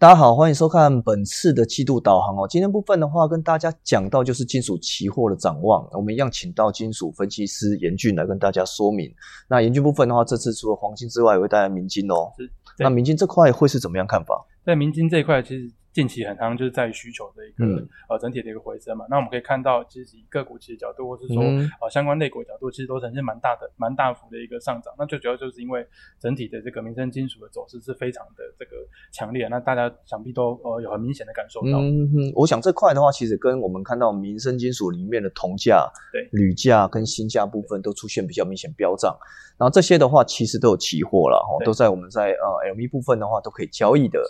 [0.00, 2.46] 大家好，欢迎收看本次的季度导航哦。
[2.48, 5.84] 今天部分的话，跟大家讲到就是金属期货的展望。
[5.90, 9.12] 我们一样请到金属分析师严俊来跟大家说明。
[9.48, 12.30] 那严俊部分的话，这次除了黄金之外，也会带来明金哦。
[12.78, 14.46] 那明金这块会是怎么样看法？
[14.64, 15.68] 在明金这一块，其实。
[15.92, 21.42] 近期很常就是在于需求的一个呃整体的一个回升嘛，那我们可以看到，其实以个股其实角度，或是说
[21.80, 24.94] 呃相关类股角度，其实都呈现蛮大的、蛮大幅的一个上涨。
[24.98, 25.84] 那最主要就是因为
[26.20, 28.76] 整体的这个民生金属的走势是非常的这个
[29.12, 31.78] 强烈，那大家想必都呃有很明显的感受到。
[31.80, 39.16] 嗯哼，我想这块的话，其实跟我们看到民生金属里面的铜价、对铝价跟锌价部分都出现比较明显飙涨。
[39.58, 44.22] 然后这些的话，其实都有期货了哈，都在我们在呃 LV 部分的话都可以交易的。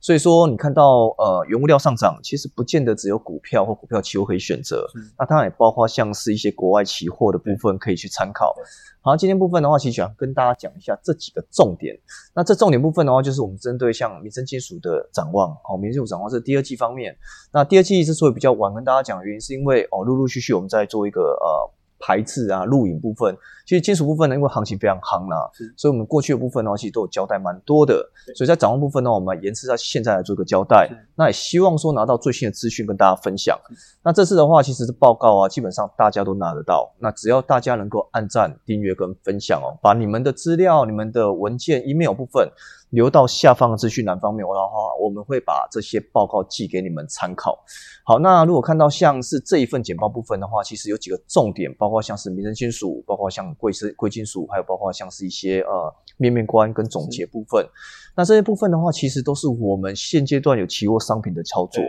[0.00, 4.86] 所以说你看到呃原物料上涨，其实不见得只有股票或股票期货可以选择，
[5.18, 8.54] 那当然也包括像是一些国外期货的部分可以去参考。
[9.00, 11.96] 好，今天部分的话，其实想跟大家讲一下这几个重点。
[12.34, 15.50] 那这重点部分的话，就是我们针对像民生金属的展望。
[15.68, 17.16] 哦，民生金属展望是第二季方面。
[17.52, 21.75] 那第二季之所以比较晚跟大家讲的原因，是因为哦陆陆续续我们在做一个呃。
[22.06, 28.08] 排字啊，录影部分，其实金属部分呢，因为行情非常夯啦，所以我们过去的部分呢，其实都有交代蛮多的。
[28.36, 30.88] 所以在展望部分呢，我们延迟在现在来做一个交代。
[31.16, 33.58] 那也希望说拿到最新的资讯跟大家分享。
[34.04, 36.94] 那这次的话，其实是报告啊，基本上大家都拿得到。
[37.00, 42.48] 那只要大家能够按赞、订阅跟分享哦，把你们的资料、你们的文件、email 部分。
[42.96, 47.62] 留到下方的资讯栏方面，我的话，我们会把这些报告寄给你们参考。
[48.02, 57.66] 好，那如果看到像是这一份简报部分的话，其实有几个重点，包括像是民生金属，包括像贵是贵金属，还有包括像是一些呃面面观跟总结部分。
[58.16, 61.84] 那这些部分的话，其实都是我们现阶段有期货商品的操作。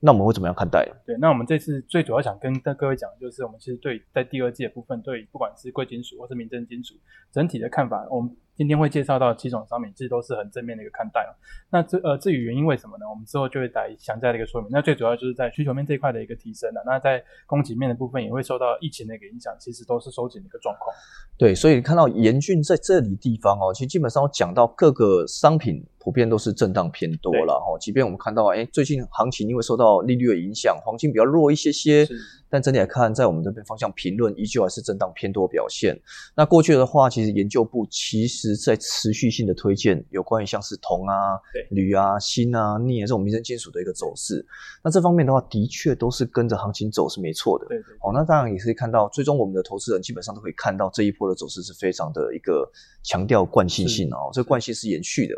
[0.00, 0.84] 那我们会怎么样看待？
[1.06, 6.94] 对，那我们这次最主要想跟各位讲，就是我们其实对在第二季的部分，对不管是贵金属或是民生金属
[7.30, 8.36] 整体的看法，我们。
[8.58, 11.24] 今天会介绍到七种商品，其实都是很正面的一个看待。
[11.70, 13.08] 那这呃至于原因为什么呢？
[13.08, 14.68] 我们之后就会来详加的一个说明。
[14.72, 16.82] 那最主要就是在需求面这一块的一个提升了。
[16.84, 20.92] 那在供给面的部分也会受到疫情的一个影响，其实都是收紧的一个状况。
[21.38, 27.78] 对，所以看到严峻在这里地方哦，其实基本上我讲到各个商品普遍都是震荡偏多了哈。
[27.78, 32.08] 即便我们看到哎最近行情因为受到利率的影响，黄金比较弱一些些。
[32.50, 35.94] 但整体来看，在我们这边方向评论依旧还是震荡偏多表现。
[36.34, 41.36] 那过去的话，其实研究部其实在持续性的推荐有关于像是铜啊、
[41.68, 44.42] 铝啊、锌啊、镍啊这种民生金属的一个走势。
[44.82, 47.66] 那这方面的话，的确都是跟着行情走是没错的。
[47.66, 47.84] 对对。
[48.00, 52.66] 好，那当然也可以看到，最终我们的投资人基本上都可以看到这一波的走势是非常的一个
[53.02, 55.34] 强调惯性性哦，这惯性是延续的。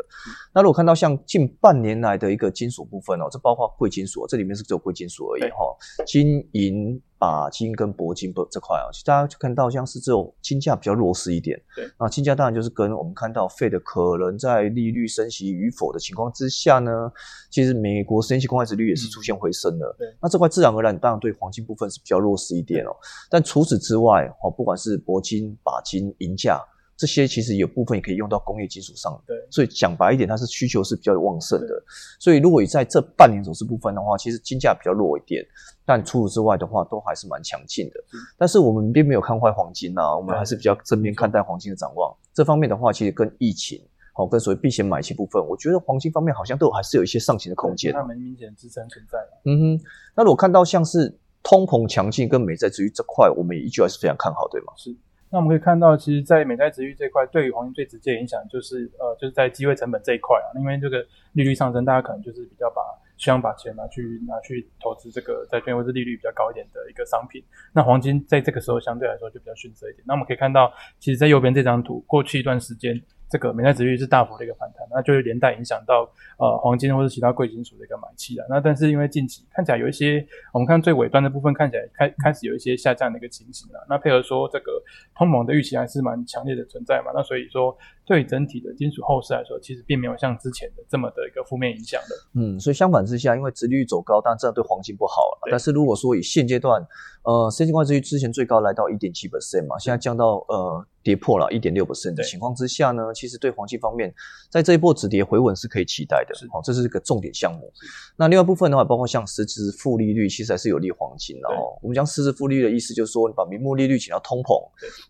[0.53, 7.01] 那如果看到像近半年来的一个金属部分哦，这包括贵金属，这里面是只有贵金属而已哈，金银。
[7.21, 11.55] 钯金跟铂金不这块啊，其实大家就看到像是这种金价比较弱势一点。
[11.75, 17.11] 对，那金价当然就是跟我们看到费的可能在利率升息与否的情况之下呢，
[17.51, 19.95] 其实美国十年期公开值率也是出现回升的。
[19.99, 22.89] 对，那这块自然而然当然对黄金部分是比较弱势一点哦。
[23.29, 26.59] 但除此之外，哦，不管是铂金、钯金、银价。
[27.01, 31.83] 这些其实有部分也可以用到工业金属上，对，所以讲白一点，它是需求是比较旺盛的。
[32.19, 35.43] 所以如果在这半年走势部分的话，其实金价比较弱一点，
[35.83, 37.95] 但除此之外的话，都还是蛮强劲的。
[38.37, 42.15] 但是我们并没有看坏黄金啊，我们还是比较正面看待黄金的展望。
[42.35, 43.81] 这方面的话，其实跟疫情，
[44.13, 47.91] 好跟所谓避险买气部分，我觉得黄金方面好像都还是有一些上行的空间。
[47.91, 49.17] 它们明显支撑存在。
[49.45, 49.83] 嗯哼，
[50.15, 54.73] 那如果看到像是通膨强劲跟美债之余这块，我们也依旧还是非常看好，对吗？
[54.77, 54.95] 是。
[55.31, 60.51] 那我们可以看到，其实，在美债值率这块，对于黄金最直接影响就是，呃，就是在机会成本这一块啊。
[60.59, 62.81] 因为这个利率上升，大家可能就是比较把
[63.17, 67.41] 希望把钱拿去拿去投资这个债券，或者利率比较高一点的一个商品。
[67.73, 70.03] 那黄金在这个时候相对来说就比较逊色一点。
[70.05, 73.01] 那我们可以看到，其实，在右边这张图，过去一段时间。
[73.31, 78.45] 这个美债值率是大幅的一个反弹，那就会连带影响到呃黄金或者其他贵金属的一个买气了。
[78.49, 83.85] 那但是因为近期看起来有一些，我们看最尾端的部分看起来开开始有一些下降的一个情形了。
[83.89, 84.83] 那配合说这个
[85.15, 87.11] 通膨的预期还是蛮强烈的存在嘛。
[87.13, 92.15] 那所以说对整体的金属后市来说，其实并没有像之前的这么的一个负面影响的。
[92.39, 95.49] 嗯，所以相反之下，因为殖利率走高，但这样对黄金不好了。
[95.49, 96.85] 但是如果说以现阶段，
[97.23, 100.85] 呃，现金挂值率之前最高来到一点七 percent 嘛，现在降到呃。
[101.03, 104.13] 跌破了一点六 percent 的情况之下呢，其实对黄金方面，
[104.51, 107.71] 在这一波止跌回稳是可以期待的，好，这是一个重点项目。
[108.17, 111.77] 那另外部分的话，包括像实质负利率，其实还是有利黄金的哦。
[111.83, 114.59] 我们讲实质负利率的意思，就是说你把名目利率减到通膨，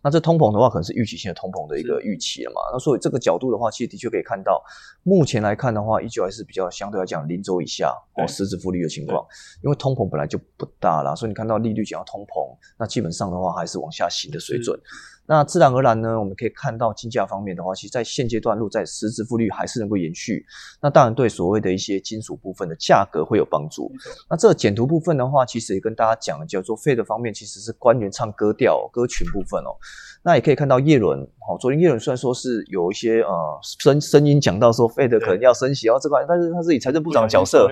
[0.03, 2.62] 那这通膨的话，可能是预期性的通膨的一个预期了嘛。
[2.73, 4.62] 那所以这个角度的话，其实的确可以看到，
[5.03, 9.25] 目前来看的话，依旧还是比较相对来讲零轴以下哦，实质负利率的情况，
[9.63, 14.77] 因为通膨本来就不大啦，所以你看到利率减到通膨，那基本上的话还是往下行的水准。
[15.31, 20.45] 那自然而然呢，我们可以看到金价方面的话，其实在现阶段，路在实质负率还是能够延续。
[20.81, 23.89] 那当然对所谓的一些金属部分的价格会有帮助。
[24.29, 29.71] 那这个减图部分的话，其实也跟大家讲，叫做费的方面其实是官员唱歌调歌群部分哦。
[30.21, 37.69] 那也可以看到叶伦，好，昨天叶伦虽然说是有一些呃声声音讲到说费的可能要升息哦这块，但是他是以财政部长的角色，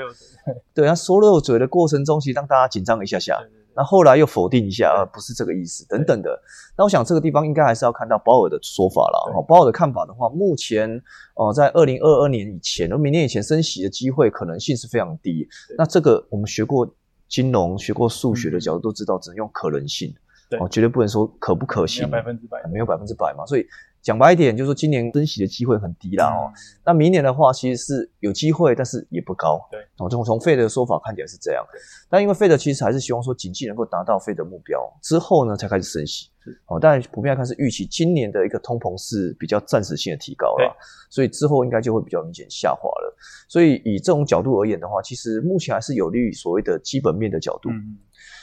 [0.74, 3.38] 对他说漏嘴的过程中，其实让大家紧张一下下。
[3.76, 6.42] 那后来又否定一下，呃，不是这个意思，等等的。
[6.78, 9.34] 那我想这个地方应该还是要看到鲍尔的说法了。
[9.34, 11.02] 哈，鲍尔的看法的话，目前
[11.36, 15.48] 哦，在二零二二年以前，而明年以前升息的机会可能性是非常低。
[15.78, 16.88] 那这个我们学过
[17.28, 20.14] 金融、学过数学的角度都知道，只能用可能性，
[20.60, 23.66] 哦，绝对不能说可不可行，百分之百，没有百分之百嘛，所以。
[24.02, 26.52] 讲白一点，就是说今年升息的机会很低啦哦。
[26.86, 29.60] 那明年的话，其实是有机会，但是也不高。
[29.70, 31.66] 对，哦，从从费的说法看起来是这样。
[32.10, 36.30] 但因为费的其实还是希望说经济能够达到费的目标之后呢，才开始升息。
[36.66, 40.76] 哦，但普遍来看是预期今年的一个通膨是比较暂时性的提高了，
[41.10, 43.16] 所以之后应该就会比较明显下滑了。
[43.48, 47.70] 所以以这种角度而言的话，其实目前还是有利于所谓的基本面的角度。
[47.70, 47.98] 嗯。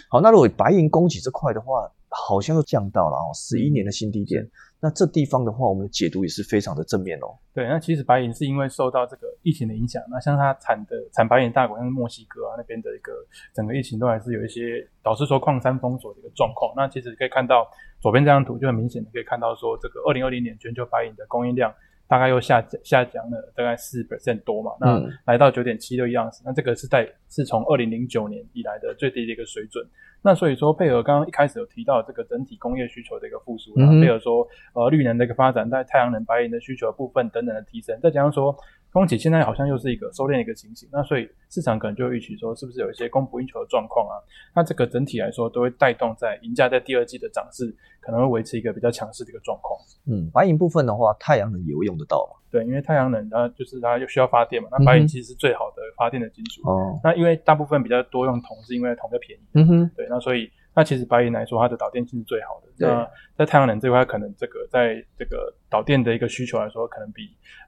[0.09, 4.49] 好，那如果白银供给这块的话，好像又降到了哦十一年的新低点。
[4.87, 7.35] 那这地方的话，我们的解读也是非常的正面哦。
[7.53, 13.13] 对，那其实白银是因为受到这个疫情的影响，那像它产的产白银大国，像墨西哥啊那边的一个
[13.53, 16.73] 整个疫情都还是有一些导致说矿山封锁的一个状况。
[16.77, 17.67] 那其实可以看到
[18.01, 21.75] 左边这张图就很明显的可以看到说，这个二零二零年全球白银的供应量
[22.09, 29.85] 大概又下降下降了大概四 percent 多嘛，那来到九点七六亿盎司，那这个是在是从二零零九年以来的最低的一个水准。
[30.23, 38.57] 那所以说，配合刚刚一开始有提到这个整体工业需求的一个复苏，然后配合说呃绿能的一个发展，在太阳能、白银的需求部分等等的提升，再加上说
[38.97, 44.17] 供给现在好像又是一个收敛的一个情形，那所以市场可能就会预期说，是不是有一些供不应求的状况啊？
[44.55, 49.79] 那这个整体来说都会带动在银价在第二季的涨势可能会维持一个比较强势的一个状况。
[50.07, 52.41] 嗯，白银部分的话，太阳能也会用得到嘛？
[52.51, 56.67] 对，因为太阳能它就是它又需要发电嘛，那白银其实是最好的发电的金属。
[56.67, 59.43] 哦，那因为大部分比较多用铜，是因为铜较便宜。
[59.53, 62.69] 嗯哼，对，那所以那其实白银来说，它的导电性是最好的。
[62.77, 67.23] 那在太阳能这块，可能这个在这个导电的一个需求来说，可能比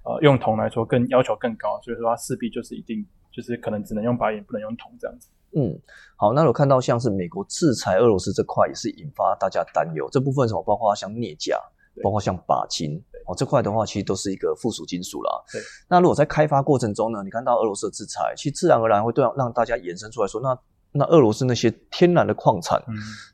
[0.04, 5.30] 呃用铜来说更要求更高，所以说它势必就是一定就是可能只能用白银，不能用铜这样子。
[5.56, 5.80] 嗯，
[6.16, 10.06] 好，那我看到像是美国制裁俄罗斯这块，也是引发大家担忧。
[10.12, 11.58] 这部分什么，包括像镍价。
[12.00, 12.94] 包括像钯金
[13.26, 15.32] 哦这块的话，其实都是一个附属金属啦。
[15.52, 15.60] 对。
[15.88, 20.56] 那如果在开发过程中呢，你看到俄罗斯的制裁，其实自然而然会对让大家延伸出来说，那
[20.92, 22.82] 那俄罗斯那些天然的矿产，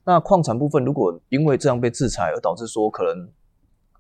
[0.05, 3.29] 那矿产部分如果因为这样被制裁而导致说可能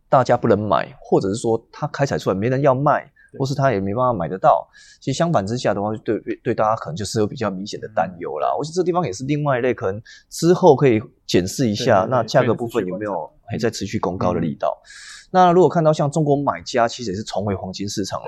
[0.09, 3.11] 大家不能买，或者是说它开采出来没人要卖。
[3.37, 4.65] 或是它也没办法买得到，
[5.01, 8.55] 其实相反之下的话，对对对，大家可能就是有比较明显的担忧啦。
[8.56, 10.00] 我觉得这地方也是另外一类，可能
[10.31, 14.81] 之后可以检视一下，那价格部分有没有还在持续攻高的力道。
[15.33, 18.27] 那如果看到像中国买家，其实也是重回黄金市场了。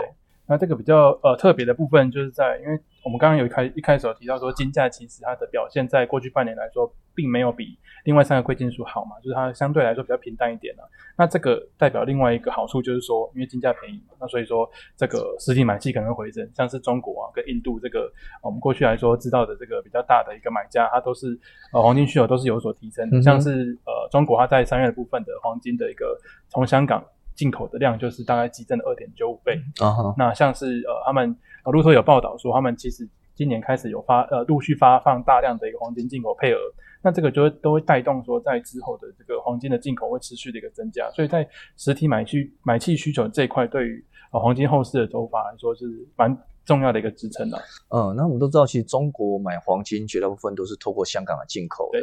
[0.49, 2.77] 那这个比较呃特别的部分，就是在因为
[3.07, 10.83] 我们刚刚有一开一开始有提到说，金价其实它的表现在过去半年来说，并没有比另外三个贵金属好嘛，就是它相对来说比较平淡一点了。
[11.17, 21.39] 那这个代表另外一个好处就是说，因为金价便宜嘛，那所以说这个实体买气可能会回升，像是中国啊跟印度这个我们过去来说知道的这个比较大的一个买家，它都是
[21.73, 27.05] 呃黄金需求都是有所提升的，像是呃中国它在三月的部分的黄金的一个从香港。
[27.37, 29.61] 进口的量就是大概激增了二点九五倍。
[29.79, 31.37] 啊那像是呃，他们
[31.67, 36.59] 啊路透有报道说，他们其实今年开始有发呃，陆续发放大量的一个黄金进口配额。
[37.03, 41.11] 那这个就会都会带动说，在之后的这个黄金的进口会持续的一个增加。
[41.11, 41.47] 所以在
[41.77, 45.85] 实体买需买气需求这一块，对于呃黄金后市的走法来说是
[46.17, 46.39] 蛮。
[46.67, 47.59] 重要的一个支撑了。
[47.89, 52.01] 嗯，那我们都知道，其实中国买黄金绝大部分都是透过香港来进口的。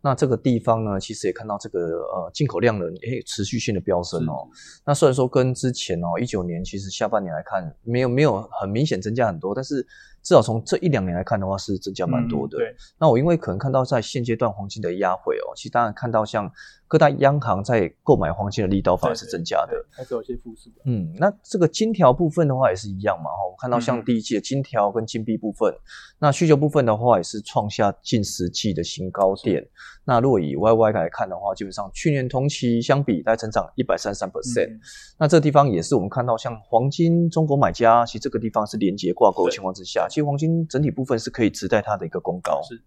[0.00, 4.48] 那这个地方呢，其实也看到这个呃进口量的诶持续性的飙升哦。
[4.84, 9.86] 那虽然说跟之前哦一九年其实下半年来看没有没有很明显增加很多，但是。
[10.26, 12.58] 至少从这一两年来看的话，是增加蛮多的。
[12.58, 16.50] 对，那我因为可能看到在现阶段黄金的压回哦，其实当然看到像
[16.88, 20.68] 各大央行在购买黄金的力道反而是增加的，还是有些复苏。
[20.84, 25.72] 嗯，那这个金条部分的话也是一样嘛，哈，我看到像第一季的金条跟金币部分，
[26.18, 29.64] 那需求部分的话也是创下近十季的新高点。
[30.08, 34.78] 那如果以 Y Y 来看的话，基本上去年同期相比，大概成长一百三十三 percent。
[35.18, 42.62] 那这个地方也是我们看到像黄金中国买家，其实这个地方是连接挂钩的情况之下，其实黄金整体部分是可以直带它的一个攻高。
[42.62, 42.80] 是。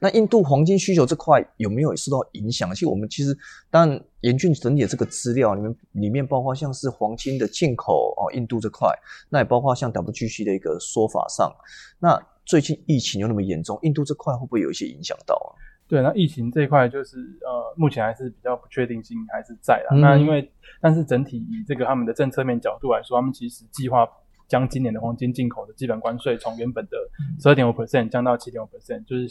[0.00, 2.68] 那印度黄金需求这块有没有受到影响？
[2.74, 3.38] 其实我们其实
[3.70, 8.88] 当然严峻整理的这个资料里面，里面包括像是黄金的进口哦，印度这块，
[9.28, 11.54] 那也包括像 WGC 的一个说法上，
[12.00, 15.54] 那最近疫情又那么严重，印度这块会不会有一些影响到啊？
[15.86, 19.96] 对，那疫情这一块就是呃，目前还是比较不确定性还是在啦。
[19.96, 24.08] 那因为但是整体以这个他们的政策面角度来说，他们其实计划
[24.48, 26.96] 将今年的黄金进口的基本关税从原本的
[27.40, 29.28] 十二点五 percent 降到七点五 percent，就是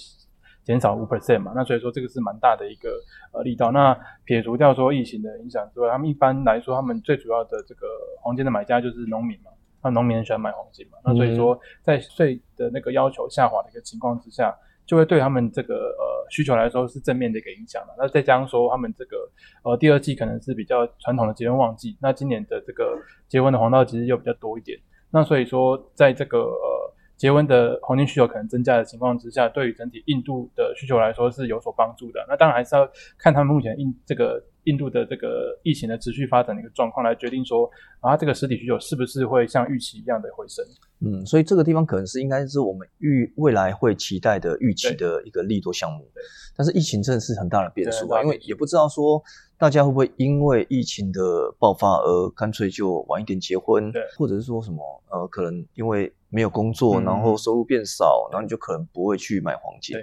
[0.63, 1.51] 减少五 percent 嘛。
[1.55, 2.89] 那所以说这个是蛮大的一个
[3.31, 3.71] 呃力道。
[3.71, 7.87] 那撇除掉说疫情的影响之外，他们一般来说他们最主要的这个
[8.21, 9.51] 黄金的买家就是农民嘛。
[9.83, 10.97] 那农民很喜欢买黄金嘛？
[11.03, 14.55] 那所以说在税的那个要求下滑的一个情况之下。
[14.83, 17.95] 就会对他们这个呃需求来说是正面的一个影响了。
[17.97, 19.15] 那再加上说他们这个
[19.63, 22.99] 呃第二季可能是比较传统的结婚旺季，那今年的这个
[23.29, 24.77] 结婚的黄道其实又比较多一点。
[25.11, 32.25] 那所以说在这个呃结婚的黄金需求可能增加的情况之下，对于整体印度的需求来说是有所帮助的。
[32.27, 34.43] 那当然还是要看他们目前印这个。
[34.65, 37.67] 印度的这个疫情的持续发展的一个状况来决定说，
[37.99, 40.63] 啊，这个实体需求是不是会像预期一样的回升？
[40.99, 46.07] 嗯，所以这个地方可能是应该是我们预未来会期待的预期的一个利多项目。
[46.55, 49.19] 但是疫情真的是很大的变数啊，因为也不知道说
[49.61, 51.21] 大家会不会因为疫情的
[51.59, 59.95] 爆发而干脆就晚一点结婚，或者是说什么呃，可能因为没有工作，然后收入变少，然后你就可能不会去买黄金。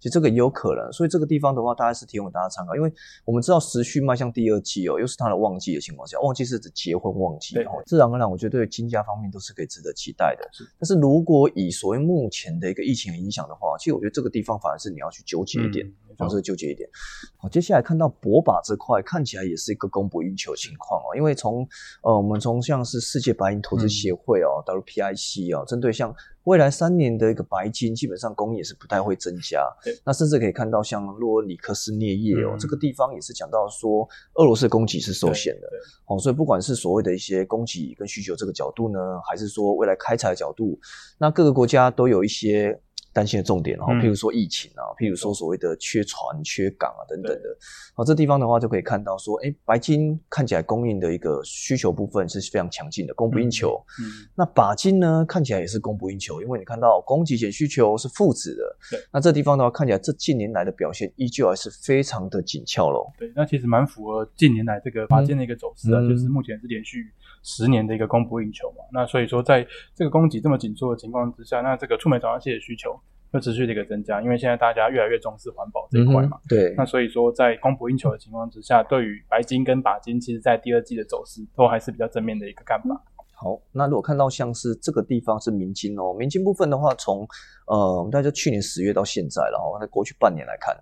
[0.00, 2.74] 其实这个也有可能，所以这个地方的话，大概是提供给大家参考。
[2.74, 2.90] 因为
[3.26, 10.50] 我们知道时序迈向第二季哦，又是它的旺季的情况下，旺季是指结婚旺季哦，自然而然，我觉得对金价方面都是可以值得期待的。
[10.78, 16.88] 但是如果以所谓目前的一个疫情影响的话，其实我觉得这个地方反而是你要去纠结一点，反而是纠结一点。
[17.36, 21.66] 好，接下来看到博把这块，看起来也是一个供不应求情况哦，因为从
[22.02, 26.14] 呃，我们从像是世界白银投资协会哦，WPIC 哦，针对像。
[26.44, 29.64] 未来三年的一个白金，基本上供应也是不太会增加。
[30.04, 35.68] 那甚至可以看到，像洛尔里克斯镍业哦，这个地方也是讲到说，俄罗斯供给是受限的。
[36.06, 38.98] 哦，所以不管是所谓的一些供给跟需求这个角度呢，
[39.30, 40.76] 还是说未来开采的角度，
[41.16, 42.76] 那各个国家都有一些。
[43.12, 47.56] 担心的重点，然后譬如说疫情啊，譬如说所谓的缺船、缺港啊等等的，
[47.94, 53.82] 好，这地方的话就可以看到说，哎，白金看起来供应的一个需求部分是非常强劲的，供不应求。
[54.00, 58.76] 嗯，那钯金呢，看起来也是供不应求，因为你看到供给减需求是负值的。
[58.90, 63.12] 对，那这地方的话，看起来这近年来的表现依旧还是非常的紧俏喽。
[63.18, 68.76] 对，那其实蛮符合近年来这个钯金的一个走势啊，就是目前是连续十年的一个供不应求嘛。
[68.90, 72.98] 那所以说，在这个供给这么紧缩的情况之下，那这个触媒转换器的需求。
[73.32, 76.38] 会持续的一个增加，因为现在大家越来越重视环保这一块嘛。
[76.48, 76.74] 对。
[76.76, 83.02] 那所以说，在供不应求的情况之下，对于白金跟钯金，其实在第二季的走势都还是比较正面的一个看法。
[83.42, 87.26] 好，那如果看到像是这个地方是明金哦，明金部分的话，从
[87.66, 90.76] 呃，我们大家就去年十月到现在，然后在过去半年来看。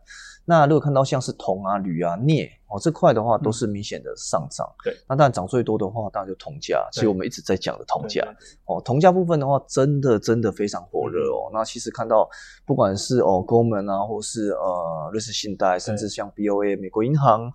[0.45, 4.67] 那如果看到像是铜啊、铝啊、镍哦这块的话，都是明显的上涨。
[4.85, 6.87] 对，那当然涨最多的话，当然就铜价。
[6.93, 8.23] 其实我们一直在讲的铜价
[8.67, 11.51] 哦，铜价部分的话，真的真的非常火热哦。
[11.53, 12.29] 那其实看到
[12.67, 17.53] 不管是哦，Goldman 啊，或是呃瑞士信贷，甚至像 BOA 美国银行，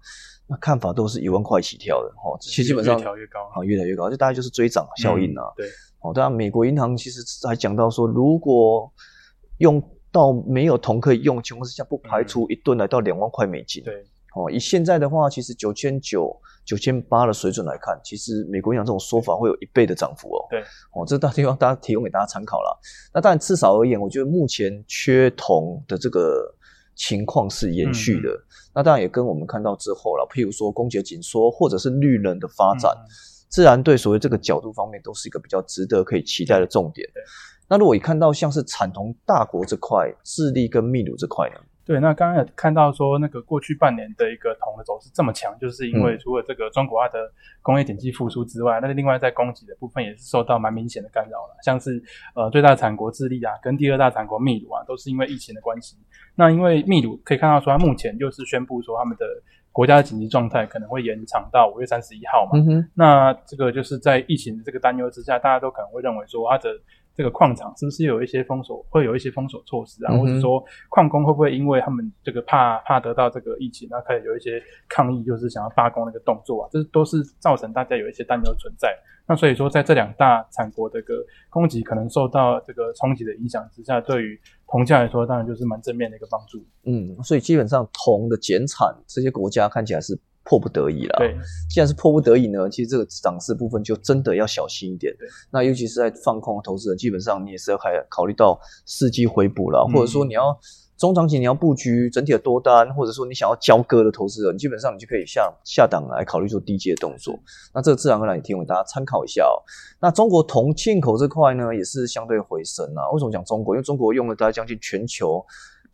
[0.47, 2.37] 那看法都是一万块起跳的哦。
[2.39, 5.43] 其实基本上越调越高啊，越来越高，就大概就是追涨效应啊。
[5.55, 5.67] 对，
[6.01, 8.91] 哦，当然美国银行其实还讲到说，如果
[9.57, 13.83] 用到没有铜可以用的情况之下，不排除一吨来到两万块美金。
[13.83, 16.33] 对，哦，以现在的话，其实九千九、
[16.63, 20.45] 九千八的水准来看，其实美国银行这种说法会有一倍的涨幅哦。
[20.49, 20.61] 对，
[20.93, 22.79] 哦，这大地方大家提供给大家参考了。
[23.13, 26.53] 那当然，至少而言，我觉得目前缺铜的这个
[26.95, 28.29] 情况是延续的。
[28.73, 32.91] 那当然也跟我们看到之后了，譬如说供给紧缩，或者是绿能的发展，
[33.49, 37.07] 自然对所谓这个角度方面，都是一个比较值得可以期待的重点。
[37.67, 41.59] 那如果你看到像是产铜大国这块，智利跟秘鲁这块呢？
[41.85, 51.55] 对，那刚刚也看到说，那个过去半年的一个铜的走势这么强，就是因为除了这个中国的工业经济复苏之外，那另外在供给的部分也是受到蛮明显的干扰了。
[51.63, 52.01] 像是
[52.33, 55.95] 呃最大产国智利啊，跟第二大产国秘鲁啊，都是因为疫情的关系。
[56.33, 59.25] 那因为秘鲁可以看到说，它目前就是宣布说他们的
[59.71, 62.59] 国家的紧急状态可能会延长到五月三十一号嘛。
[62.95, 66.69] 那这个就是在疫情的这个担忧之下，大家都可能会认为说它的。
[67.15, 70.17] 这个矿场是不是有一些封锁，会有一些封锁措施啊？
[70.17, 76.69] 或者说矿工会不会因为他们这个怕怕得到这个疫情，那开始有一些抗议，就是想要罢工那个动作啊？
[76.71, 78.93] 这都是造成大家有一些担忧存在。
[79.27, 81.15] 那所以说，在这两大产国的个
[81.49, 86.63] 供给可能受到这个冲击的影响之下，对于铜价来说，当然就是蛮正面的一个帮助。
[86.83, 90.19] 嗯，所以基本上铜的减产，这些国家看起来是。
[90.45, 91.17] 迫不得已了。
[91.17, 91.35] 对，
[91.69, 95.13] 既然是迫不得已呢，其实这个涨势部分就真的要小心一点。
[95.17, 100.57] 对，那尤其是在放空的投资人，基本上你也是要开考虑到伺机回补了，或者说你要
[100.97, 107.37] 中长期你要布局整体的多单，或者说你想要交割的投资人，基本上你就可以下下档来考虑做低阶的动作。
[107.73, 109.57] 那这个自然而然也提供给大家参考一下哦。
[109.99, 113.09] 那中国铜进口这块呢，也是相对回升啊。
[113.11, 113.75] 为什么讲中国？
[113.75, 115.43] 因为中国用了大概将近全球。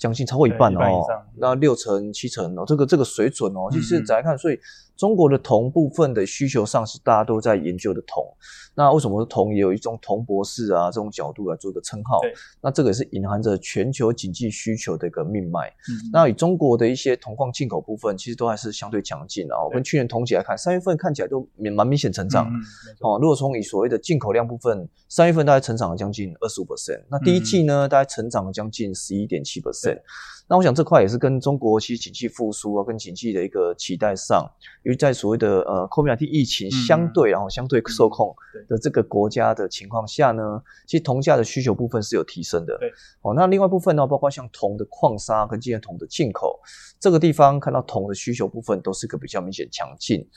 [0.01, 4.59] 将近超过一半哦对一半以上，那六成七成哦，这个这个水准哦，其实再来看，所以
[4.95, 8.23] 中国的铜部分的需求上是大家都在研究的铜。
[8.73, 12.21] 那为什么铜也有一种铜博士啊这种角度来做一个称号？
[12.61, 15.67] 那这个也是隐含着全球经济需求的一个命脉。
[15.89, 22.49] 嗯那以中国的一些铜矿进口部分，其实都还是相对强劲的跟去年同期来看，三月份看起来都蛮蛮明显成长。
[23.01, 30.01] 哦，如果从以所谓的进口量部分，三月份大概成长了将近二十五 percent，那第一季呢，大概成长了将近十一点七 percent 对。
[30.47, 34.45] 那我想这块也是跟中国其实经济复苏啊，跟经济的一个期待上，
[34.83, 42.77] 因为在所谓的呃 COVID-19 疫情嗯相对然后相对受控对的这个国家的情况下呢，其实铜价的需求部分是有提升的。
[42.79, 46.59] 对，哦，那另外部分呢，包括像铜的矿砂跟纪念铜的进口，
[46.99, 50.27] 这个地方看到铜的需求部分都是个比较明显强劲。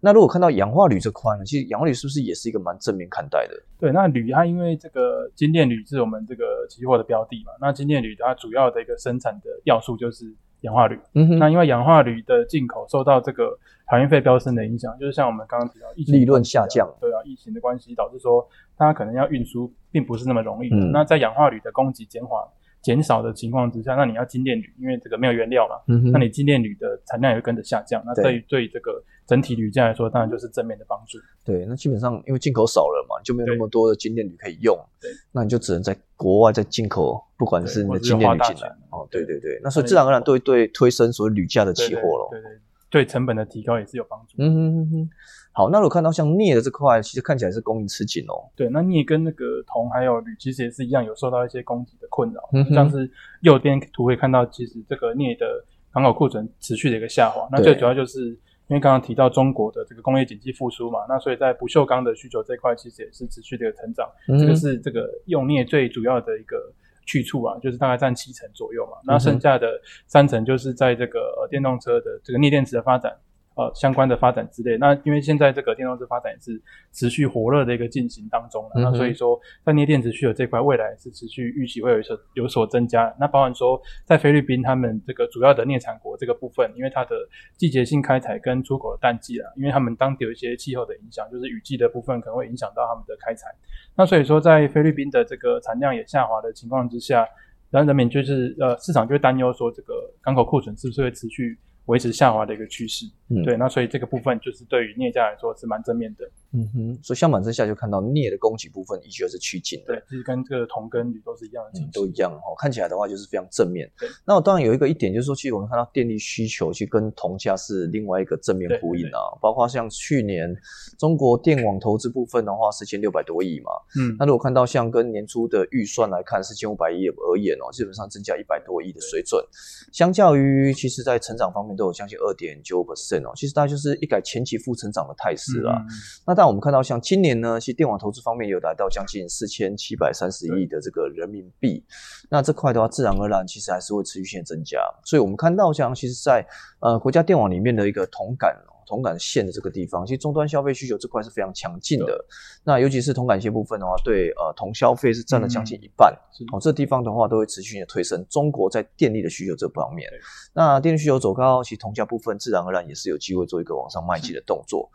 [0.00, 3.54] 那如果看到氧化铝这块呢，其实氧化铝是不是也是一个蛮正面看待的？
[3.78, 10.26] 对，那铝它因为这个金电铝是我们这个期货的标的嘛，那金电铝它主要的一个生产的要素就是
[10.62, 10.98] 氧化铝。
[11.14, 20.68] 嗯哼那因为氧化铝的进口受到这个海运费飙升的影响，就是像我们刚刚提到疫情利润下降对啊，疫情的关系导致说它可能要运输并不是那么容易。
[20.72, 22.42] 嗯那在氧化铝的供给减缓
[22.80, 31.18] 减少的情况之下，那你要精炼铝，因为这个没有原料嘛，嗯那你精炼铝的产量也会跟着下降，那对对于对这个整体铝价来说，当然就是正面的帮助。
[31.44, 42.28] 对，那基本上因为进口少了嘛，就没有那么多的精炼铝可以用，对，那你就只能在国外再进口，不管是你的精炼铝进来哦，对对对，那所以自然而然对对推升所谓铝价的期货咯。
[42.30, 42.58] 对对对，
[42.90, 44.36] 对成本的提高也是有帮助。
[44.38, 45.10] 嗯哼哼哼，
[45.58, 48.48] 好，那如果看到像镍的这块，其实看起来是供应吃紧哦。
[48.54, 52.48] 对，那镍跟那个铜还有铝其实也是一样，有受到一些供给的困扰。
[52.52, 53.10] 嗯像是
[53.40, 57.48] 右边图可以看到，其实这个镍的港口库存持续的一个下滑。
[57.50, 58.28] 那最主要就是
[58.68, 64.08] 因为刚刚提到中国的这个工业经济复苏嘛，那所以在不锈钢的需求这一块其实也是持续的一个成长。
[64.28, 66.56] 嗯这个是这个用镍最主要的一个
[67.04, 68.92] 去处啊，就是大概占七成左右嘛。
[69.04, 69.66] 那剩下的
[70.06, 73.12] 三成就是在这个呃电动车的这个镍电池的发展。
[73.58, 83.12] 呃，相关的发展之类，那因为现在这个电动车发展也是持续火热的一个进行当中了，嗯那所以说在镍电池需求这块，未来是持续预期会有所有所增加。
[83.18, 87.16] 那包含说在菲律宾他们这个主要的镍产国这个部分，因为它的
[87.56, 93.48] 季节性开采跟出口的淡季啊，因为他们当地有一些气候的影响，就是雨季的部分可能会影响到他们的开采。
[93.96, 97.26] 那所以说，在菲律宾的这个产量也下滑的情况之下，
[97.70, 103.04] 然后人民就是呃市场就会担忧说，这个港口库存是不是会持续维持下滑的一个趋势？
[103.30, 106.24] 嗯对，那所以这个部分就是对于镍价来说是蛮正面的。
[106.52, 109.94] 嗯哼，所以相反之下就看到镍的供给部分依旧是趋紧的。
[109.94, 112.56] 对，其实跟这个铜跟铝都是一样的都一样哦。
[112.58, 113.90] 看起来的话就是非常正面。
[114.24, 119.20] 那我当然有一个一点就是说，其实我们看到电力需求其实跟铜价是另外一个正面呼应啊。
[119.42, 120.54] 包括像去年
[120.98, 123.70] 中国电网投资部分的话，四千六百多亿嘛。
[124.00, 129.44] 嗯，那如果看到像跟年初的预算来看，四千五百亿而言哦，基本上增加一百多亿的水准，
[129.92, 135.82] 相较于其实在成长方面都有将近二点九 percent 哦，其实大概就是一改前期负成长的态势啦。
[136.26, 141.84] 那但，我们看到像今年呢，其实电网投资方面有达到将近四千七百三十亿的这个人民币。
[142.28, 144.78] 那这块的话，自然而然其实还是会持续性增加。
[145.04, 146.44] 所以我们看到像其实在
[146.80, 152.24] 呃国家电网里面的一个同感哦铜杆线的这个地方，其实终端消费需求这块是非常强劲的。
[152.64, 156.12] 那尤其是铜杆线部分的话，对呃铜消费是占了将近一半。
[156.32, 160.08] 是哦，这地方的话都会持续性的推升中国在电力的需求这方面。
[160.54, 164.88] 那电力需求走高，其实铜价部分自然而然也是有机会做一个往上迈进的动作。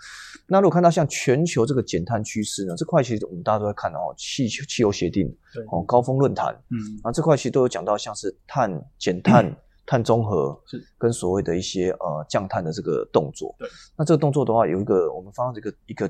[0.48, 9.46] 那如果看到像全球这个减碳趋势呢，这块其实我们大家都在看哦，气气候协定对，哦，高峰论坛，嗯，啊，这块其实都有讲到像是碳减碳、
[9.86, 13.54] 碳中和是跟所谓的一些呃降碳的这个动作。
[13.60, 13.68] 对，
[13.98, 16.10] 那这个动作的话，有一个我们放到这个一个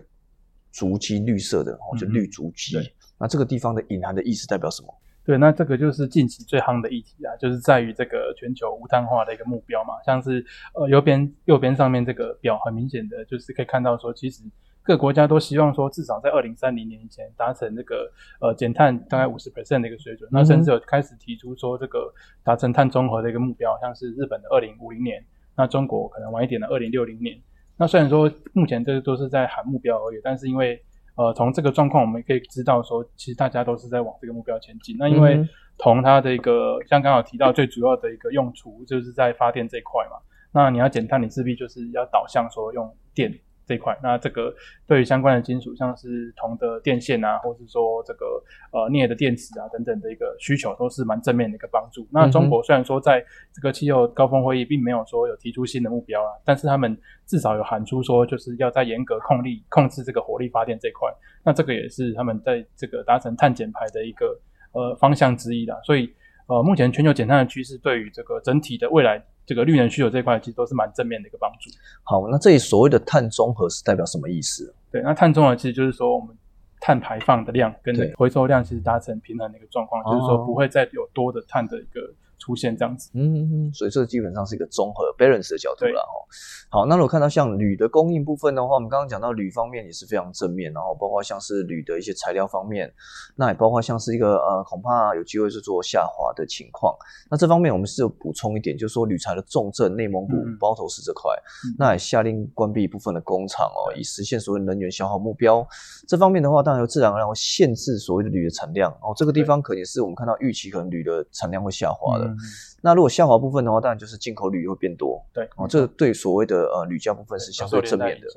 [0.71, 2.93] 足迹绿色的哦，就绿足迹对。
[3.17, 4.93] 那这个地方的隐含的意思代表什么？
[5.25, 14.43] 对，那这个就是近期最夯的议题啊，就是在于这个全球无碳化的一个目标嘛，像是呃右边右边上面这个表很明显的就是可以看到说，其实
[14.83, 25.23] 各国家都希望说至少在二零三零年以前达成这个呃减碳大概五十 percent 的一个水准，那甚至有开始提出说这个达成碳中和的一个目标，像是日本的二零五零年，
[25.55, 27.39] 那中国可能晚一点的二零六零年。
[27.77, 30.79] 那虽然说目前这都是在喊目标而已，但是因为
[31.15, 34.95] 呃从这个状况我们可以知道说，其实大家都是在往这个目标前进。
[34.99, 35.49] 那因为嗯哼。
[35.75, 40.17] 铜它的一个像刚好提到最主要的一个用途就是在发电这一块嘛，
[40.53, 43.33] 那你要减碳，你势必就是要导向说用电
[43.65, 43.97] 这一块。
[44.01, 44.53] 那这个
[44.87, 52.07] 对于相关的金属，像是铜的电线啊，或是说这个呃镍的电池啊等等的一个需求，都是蛮正面的一个帮助。
[52.11, 53.23] 那中国虽然说在
[53.53, 61.09] 这个气候高峰会议并没有说有提出新的目标啊，但是他们至少有喊出说就是要在严格控力控制这个火力发电这一块。
[61.43, 64.39] 那这个也是他们在这个达成碳减排的一个
[64.71, 65.79] 呃方向之一啦。
[65.83, 66.13] 所以。
[66.45, 71.69] 呃，呃，目前全球减碳的趋势对于这个整体的未来这个绿能需求这一块，其实都是蛮正面的一个帮助。
[72.03, 74.73] 好，那这里所谓的碳中和是代表什么意思？
[74.91, 76.35] 对，那碳中和其实就是说我们
[76.79, 82.13] 碳排放的量跟回收量其实达成平衡的一个状况，就是说不会再有多的碳的一个。
[82.43, 86.27] 出现这样子，嗯嗯嗯，所以这基本上是一个综合 balance 的角度了哦。
[86.69, 92.91] 好，那如果看到像铝的供应部分的话，我们刚刚讲到铝方面也是非常正面，然后包括像是铝的一些材料方面，
[93.35, 96.93] 那也包括像是一个呃，恐怕有机会是做下滑的情况。
[97.29, 101.31] 那这方面我们是有补充一点，就是说铝材的重镇内蒙古包头市这块，
[101.77, 105.65] 那也下令关闭部分的工厂哦，以实现所谓能源消耗目标。
[106.07, 109.13] 这方面的话，当然有自然而然会限制所谓的铝的产量哦。
[109.15, 112.32] 这个地方可能是我们看到预期可能铝的产量会下滑的。
[112.81, 115.23] 那如果下滑部分的话，当然就是进口铝会变多。
[115.33, 118.27] 对，哦，这对所谓的呃铝价部分是相对正面的。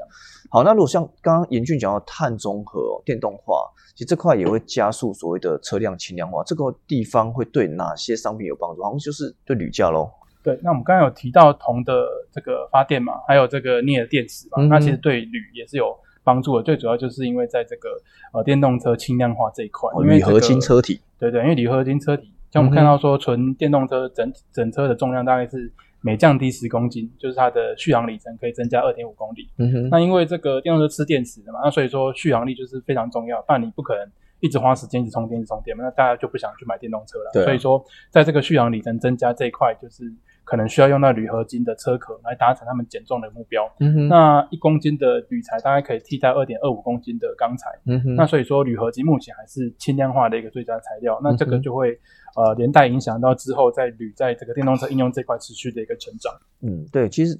[0.51, 6.45] 好，那如果像刚刚严俊讲到碳中和、电动化，其实这块也会加速所谓的车辆轻量化。
[6.45, 8.83] 这个地方会对哪些商品有帮助？
[8.83, 10.09] 好像就是对铝价喽。
[10.45, 16.63] 对，那我们刚刚有提到铜的这个发电嘛，还有这个镍的电池嘛，那其实对铝也是有帮助的。
[16.63, 17.89] 最主要就是因为在这个
[18.33, 21.01] 呃电动车轻量化这一块，铝合金车体。
[21.19, 22.33] 对对，因为铝合金车体。
[22.51, 29.49] 像我们看到说，纯电动车整整车的重量大概是每降低十公斤，就是它的续航里程可以增加二点五公里。
[29.59, 29.89] 嗯哼。
[29.89, 33.41] 那因为这个电动车吃电池的嘛，那所以说续航力就是非常重要。
[33.43, 34.09] 不然你不可能
[34.41, 37.31] 一直花时间一直充电、一直充电嘛，那大家就不想去买电动车了。
[37.33, 37.45] 对。
[37.45, 40.13] 所以说，在这个续航里程增加这一块，就是。
[40.47, 43.69] 可能需要用到铝合金的车壳来达成他们减重的目标。
[43.81, 47.69] 嗯哼，那一公斤的铝材大概可以替代二点二五公斤的钢材。
[47.85, 51.21] 嗯哼，那所以说铝合金目前还是轻量化的一个最佳材料。
[51.21, 51.99] 那这个就会
[52.37, 56.33] 呃连带影响到之后在铝在这个电动车应用这块持续的一个成长。
[56.61, 57.37] 嗯，对，其实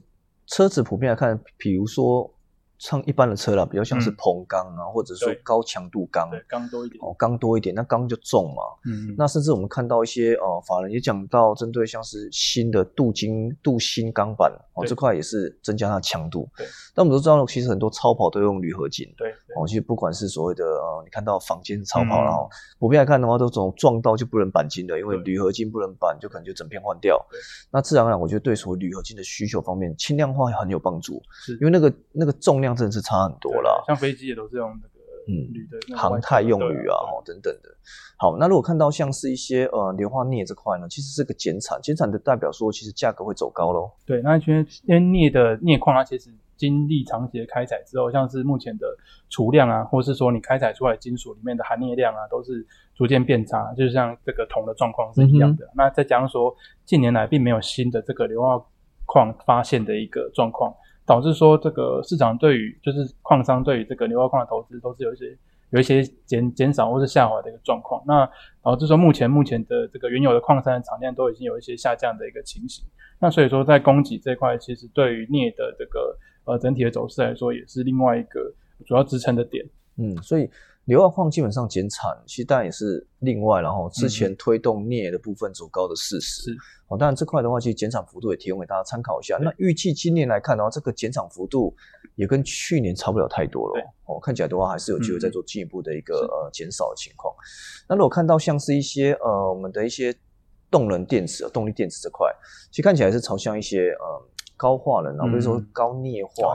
[0.49, 2.29] 车子普遍来看，比如说。
[2.79, 8.63] 像一般的车啦，比较像是硼钢啊，或者说高强度钢，对，钢多一点，哦，钢多一点，那钢就重嘛。
[8.85, 16.49] 嗯，那甚至我们看到一些呃，法人也讲到，针对像是新的镀金、镀锌钢板哦，这块也是增加它的强度。
[16.57, 19.07] 对，但我们都知道，其实很多超跑都用铝合金。
[19.17, 27.25] 对，哦，其实不管是所谓的呃，你看到坊间超跑，然后普遍来看的话，都种撞到就不能钣金的，因为铝合金不能钣，就可能就整片换掉。
[27.71, 31.53] 那自然而然，我觉得对所谓铝合金的需求方面，轻量化很有帮助，是。
[31.55, 33.53] 因为那个那个重量真的是差很多。
[33.53, 37.71] 多了，像飞机也都是用那个嗯铝的航太用铝啊，哦等等的。
[38.19, 43.93] 好，那如果看到像是一些呃硫化镍这块呢，其实是个减产，减产的代表说其实价格会走高喽。
[44.05, 48.87] 对，那因为因为镍的镍矿它其实经历长期的开采之后，像是目前的
[49.29, 55.71] 储量啊，或是说你开采出来金属里面的含镍量啊，都是逐渐变差，就是像这个铜的状况是一样的。
[55.77, 56.53] 那再加上说
[56.85, 58.61] 近年来并没有新的这个硫化
[59.05, 60.75] 矿发现的一个状况。
[61.07, 65.39] 导致说这个市场对于就是矿商对于这个硫化矿的投资都是有一些
[65.71, 68.03] 有一些减减少或是下滑的一个状况。
[68.07, 68.29] 那
[68.63, 72.85] 导致说目前目前的这个原有的矿山的产量都已经有一些下降的一个情形。
[73.21, 78.53] 那所以说在供给这块，其实对于镍的这个呃整体的走势来说，也是另外一个
[78.85, 79.65] 主要支撑的点。
[79.97, 80.51] 嗯，所以。
[80.87, 86.43] 硫化矿基本上减产，其实当然也是另外，然后之前推动镍的部分走高的事实。
[86.43, 86.57] 是
[86.89, 89.37] 哦，当然这块的话，其实减产幅度也提供给大家参考一下。
[89.41, 91.75] 那预计今年来看的话，这个减产幅度
[92.15, 93.85] 也跟去年差不了太多了。
[94.05, 97.35] 哦，看起来的话，还是有机会再做进一步的一个呃减少的情况。
[97.89, 100.15] 那如果看到像是一些呃我们的一些
[100.71, 102.33] 动能电池、动力电池这块，
[102.71, 104.23] 其实看起来是朝向一些呃
[104.57, 106.31] 高化能啊，或者说高镍化。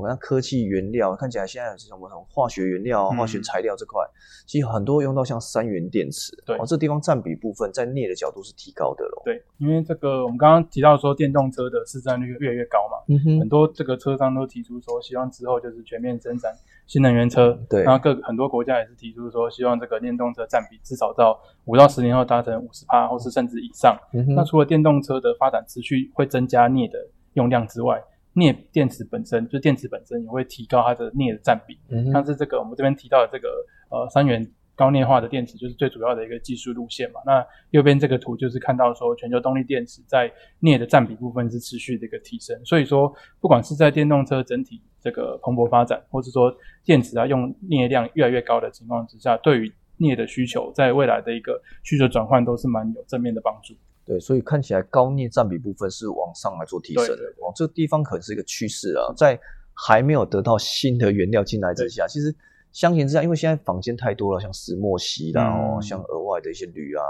[0.00, 4.00] 们看科技原料，看起来现在是什么什么化学原料、化学材料这块，
[4.46, 9.22] 其实很多用到像三元电池，对，哦，这地方占比部分在镍的角度是提高的咯。
[9.24, 16.52] 对，因为这个我们刚刚提到说电动车的市占率越来越高嘛，嗯哼，很多这个车商都提出说希望之后就是全面生产
[16.86, 23.96] 新能源车，对，然后各很多国家也是提出说希望这个电动车占比至少到五到十年后达成五十帕，或是甚至以上。
[24.34, 26.98] 那除了电动车的发展持续会增加镍的
[27.34, 28.02] 用量之外，
[28.36, 31.78] 镍电池本身，就电池本身也会提高它的镍的占比。
[31.88, 33.48] 嗯像是这个我们这边提到的这个
[33.90, 37.20] 呃三元高镍化的电池，就是最主要的一个技术路线嘛。
[37.24, 42.54] 那右边这个图就是看到说全球动力电池在镍的占比部分是持续的一个提升。
[42.62, 53.74] 所以说，不管是在电动车整体这个蓬勃发展，或是说电池啊用镍量越来越高的情况之下，对于镍的需求在未来的一个需求转换都是蛮有正面的帮助。
[54.06, 59.12] 对，所以看起来高镍占比部分是往上来做提升的，哦，这个地方可能是一个趋势啊。
[59.16, 59.38] 在
[59.74, 62.32] 还没有得到新的原料进来之下，其实
[62.70, 67.02] 相形之下，因为现在坊间太多了，像石墨烯啦，哦，像额外的一些铝啊，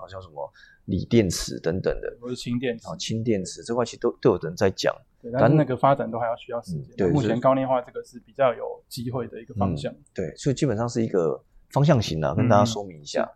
[0.00, 0.50] 好像什么
[0.86, 4.94] 锂电池等等的，或是氢电池，啊，氢电池这块其实都都有人在讲，
[5.38, 6.96] 但那个发展都还要需要时间。
[6.96, 9.94] 对，目前高镍化这个是比较有机会的一个方向。
[10.14, 11.44] 对，所以基本上是一个。
[11.70, 13.30] 方向型啊，跟大家说明一下。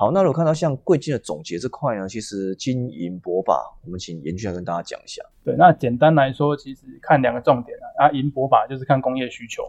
[0.00, 5.20] 好，那如果看到像贵金的总结这块呢，其实金银铂把，我们请严俊来跟大家讲一下。
[5.44, 9.64] 对，那简单来说，其实看两个重点啊，啊，银铂把就是看工业需求，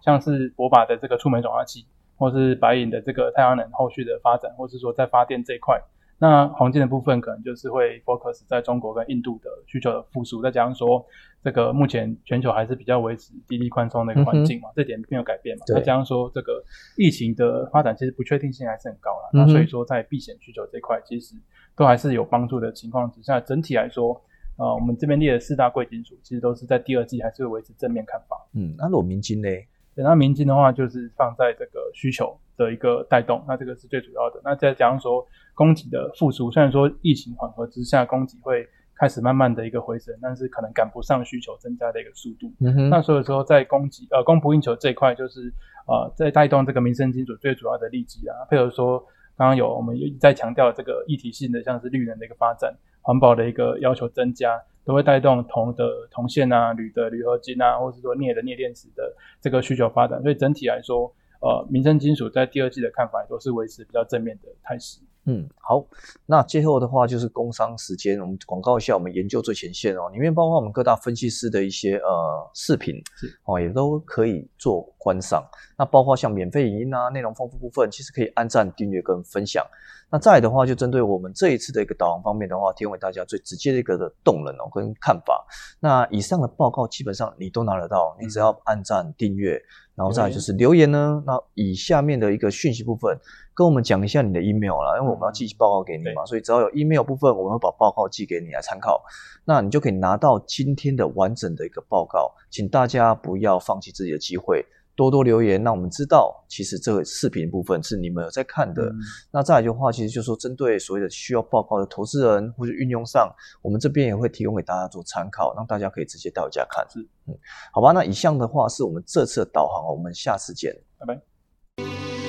[0.00, 1.84] 像是铂把的这个触媒转化器，
[2.16, 5.82] 或是白银的这个太阳能后续的发展，或是说在发电这一块。
[6.22, 11.04] 那黄金的部分可能就是会 focus 在中国跟印度的需求的复苏，再加上说
[11.42, 15.64] 这个目前全球还是比较维持低利宽松的一个环境嘛，这点没有改变嘛。
[15.66, 16.62] 再加上说这个
[16.96, 21.34] 疫情的发展其实不确定性还是很高了，那所以说在避险需求这块其实
[21.74, 24.14] 都还是有帮助的情况之下，整体来说，
[24.58, 28.36] 呃，我们这边列的四大贵金属其实都是在第二季还是会维持正面看法。
[28.54, 29.48] 嗯，那裸明金呢？
[29.96, 34.40] 对，那明金的话，就是放在这个需求的一个带动，那这个是最主要的。
[34.44, 42.52] 那再加上说供给的复苏，虽然说疫情缓和之下，供给会开始慢慢的一个回升，但是可能赶不上需求增加的一个速度。
[42.90, 45.52] 那所以说在供给呃供不应求这一块，就是
[45.88, 48.34] 呃在带动这个民生金属最主要的利基啊。
[48.48, 48.98] 配合说
[49.36, 54.60] 刚刚有我们再强调这个一体性的，像是绿能的一个发展，环保的一个要求增加。
[54.84, 61.06] 都会带动铜的铜线啊、铝的铝合金啊，或者说镍的镍电池的这个需求发展，所以整体来说，
[61.42, 65.00] 呃，民生金属在第二季的看法都是维持比较正面的态势。
[65.24, 65.86] 嗯，好，
[66.26, 72.96] 那最后的话就是工商时间，我们广告一下我们研究最前线哦，里面包括我们各大分析师的一些呃视频，
[73.44, 75.48] 哦，也都可以做观赏。
[75.78, 79.64] 那包括像免费影音啊、内容丰富部分，其实可以按赞、订阅跟分享。
[80.10, 85.46] 那再的话，就针对我们这一次的一个导航方面的话，提供给大家最直接的一个的动能哦跟看法。
[85.80, 89.52] 那以上的报告基本上你都拿得到，你只要按赞、订阅，
[89.94, 91.22] 然后再就是留言呢。
[91.26, 93.16] 那以下面的一个讯息部分，
[93.54, 99.02] 跟我们讲一下你的 email 啦，因为我们要寄报告给你嘛，所以只要有 email 部分，我们会把报告寄给你来参考。
[99.44, 104.64] 那你就可以拿到今天的完整的一个报告，请大家不要放弃自己的机会。
[104.94, 108.92] 多多留言，让我们知道，其实这个视频部分是你们有在看的。
[109.32, 116.86] 那再来的话，其实就是说，针对所谓的需要报告的投资人或者运用上，我们这边也会提供给大家做参考，让大家可以直接到家看。
[117.26, 117.34] 嗯，
[117.72, 117.92] 好吧。
[117.92, 122.21] 那以上的话是我们这次的导航，我们下次见，拜拜。